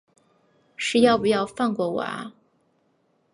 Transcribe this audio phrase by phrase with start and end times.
[0.75, 2.33] 是要不要放过我啊